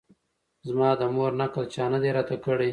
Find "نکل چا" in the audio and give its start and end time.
1.41-1.85